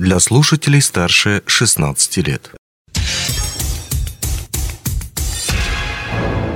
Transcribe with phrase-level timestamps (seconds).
[0.00, 2.50] для слушателей старше 16 лет.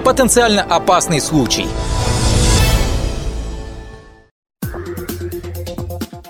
[0.03, 1.67] Потенциально опасный случай.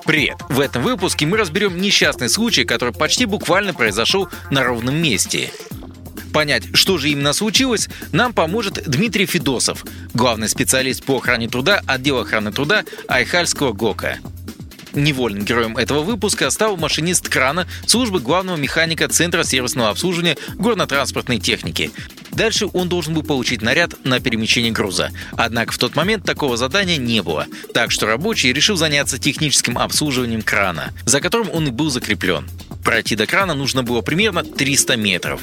[0.05, 0.37] Привет!
[0.49, 5.53] В этом выпуске мы разберем несчастный случай, который почти буквально произошел на ровном месте.
[6.33, 9.85] Понять, что же именно случилось, нам поможет Дмитрий Федосов,
[10.15, 14.19] главный специалист по охране труда отдела охраны труда Айхальского ГОКа.
[14.95, 21.91] Невольным героем этого выпуска стал машинист крана службы главного механика Центра сервисного обслуживания горно-транспортной техники.
[22.31, 25.11] Дальше он должен был получить наряд на перемещение груза.
[25.33, 27.47] Однако в тот момент такого задания не было.
[27.73, 32.49] Так что рабочий решил заняться техническим обслуживанием крана, за которым он и был закреплен.
[32.85, 35.41] Пройти до крана нужно было примерно 300 метров.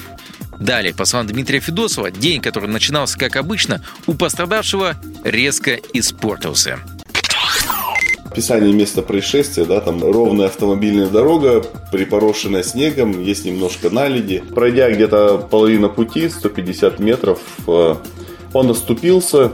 [0.60, 6.80] Далее, по словам Дмитрия Федосова, день, который начинался как обычно, у пострадавшего резко испортился.
[8.32, 14.42] Описание места происшествия, да, там ровная автомобильная дорога, припорошенная снегом, есть немножко наледи.
[14.56, 17.96] Пройдя где-то половину пути, 150 метров, э,
[18.54, 19.52] он оступился,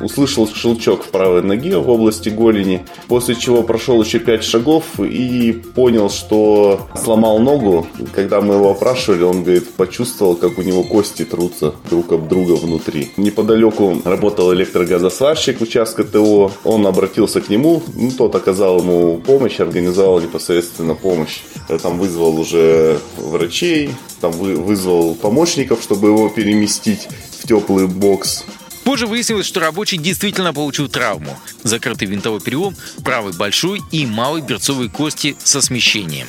[0.00, 5.52] услышал щелчок в правой ноге в области голени, после чего прошел еще 5 шагов и
[5.74, 7.86] понял, что сломал ногу.
[8.14, 12.52] Когда мы его опрашивали, он говорит, почувствовал, как у него кости трутся друг об друга
[12.52, 13.10] внутри.
[13.16, 16.50] Неподалеку работал электрогазосварщик участка ТО.
[16.64, 21.40] Он обратился к нему, ну, тот оказал ему помощь, организовал непосредственно помощь.
[21.82, 27.08] Там вызвал уже врачей, там вызвал помощников, чтобы его переместить
[27.40, 28.44] в теплый бокс.
[28.88, 31.38] Позже выяснилось, что рабочий действительно получил травму.
[31.62, 36.26] Закрытый винтовой перелом правой большой и малой берцовой кости со смещением.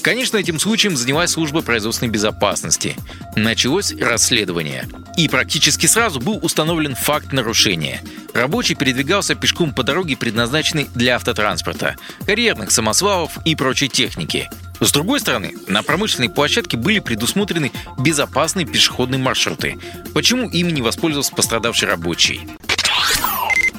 [0.00, 2.96] Конечно, этим случаем занялась служба производственной безопасности.
[3.36, 4.88] Началось расследование.
[5.18, 8.00] И практически сразу был установлен факт нарушения.
[8.32, 14.48] Рабочий передвигался пешком по дороге, предназначенной для автотранспорта, карьерных самосвалов и прочей техники.
[14.84, 19.78] С другой стороны, на промышленной площадке были предусмотрены безопасные пешеходные маршруты.
[20.12, 22.42] Почему ими не воспользовался пострадавший рабочий?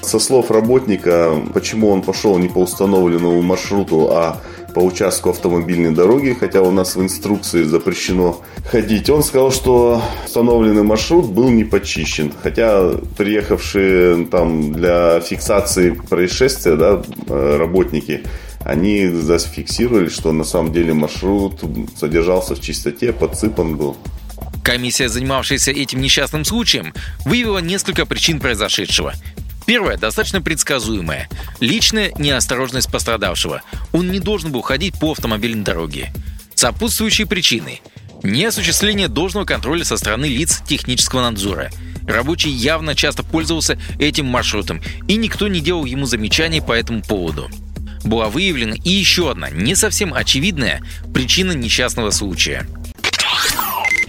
[0.02, 4.42] Со слов работника, почему он пошел не по установленному маршруту, а
[4.74, 9.08] по участку автомобильной дороги, хотя у нас в инструкции запрещено ходить.
[9.12, 17.04] Он сказал, что установленный маршрут был не почищен, хотя приехавшие там для фиксации происшествия да,
[17.30, 18.24] э, работники
[18.66, 21.62] они зафиксировали, что на самом деле маршрут
[21.98, 23.96] содержался в чистоте, подсыпан был.
[24.64, 26.92] Комиссия, занимавшаяся этим несчастным случаем,
[27.26, 29.14] выявила несколько причин произошедшего.
[29.68, 31.30] Первое, достаточно предсказуемое.
[31.60, 33.62] Личная неосторожность пострадавшего.
[33.94, 36.12] Он не должен был ходить по автомобильной дороге.
[36.56, 37.82] Сопутствующие причины.
[38.24, 41.70] Неосуществление должного контроля со стороны лиц технического надзора.
[42.08, 47.48] Рабочий явно часто пользовался этим маршрутом, и никто не делал ему замечаний по этому поводу
[48.06, 50.82] была выявлена и еще одна, не совсем очевидная
[51.14, 52.66] причина несчастного случая.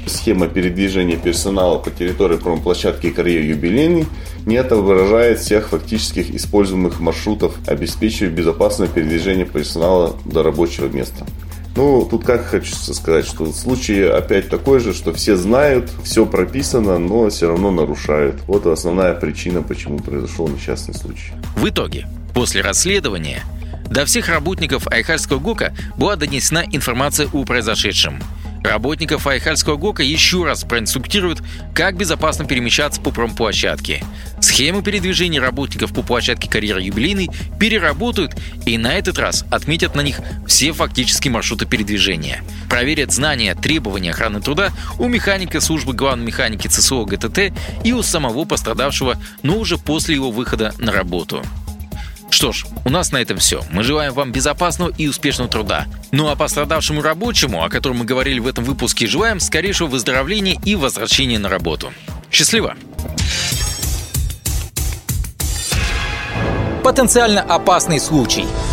[0.06, 4.06] Схема передвижения персонала по территории промплощадки карьер юбилейный
[4.44, 11.26] не отображает всех фактических используемых маршрутов, обеспечивая безопасное передвижение персонала до рабочего места.
[11.74, 16.98] Ну, тут как хочу сказать, что случай опять такой же, что все знают, все прописано,
[16.98, 18.40] но все равно нарушают.
[18.46, 21.32] Вот основная причина, почему произошел несчастный случай.
[21.56, 23.42] В итоге, после расследования
[23.88, 28.20] до всех работников Айхальского ГОКа была донесена информация о произошедшем.
[28.66, 31.40] Работников Айхальского ГОКа еще раз проинструктируют,
[31.72, 34.02] как безопасно перемещаться по промплощадке.
[34.40, 37.30] Схему передвижения работников по площадке карьеры юбилейной
[37.60, 38.34] переработают
[38.66, 42.42] и на этот раз отметят на них все фактические маршруты передвижения.
[42.68, 47.52] Проверят знания, требования охраны труда у механика службы главной механики ЦСО ГТТ
[47.84, 51.44] и у самого пострадавшего, но уже после его выхода на работу.
[52.30, 53.62] Что ж, у нас на этом все.
[53.70, 55.86] Мы желаем вам безопасного и успешного труда.
[56.12, 60.74] Ну а пострадавшему рабочему, о котором мы говорили в этом выпуске, желаем скорейшего выздоровления и
[60.74, 61.92] возвращения на работу.
[62.30, 62.76] Счастливо!
[66.82, 68.44] Потенциально опасный случай–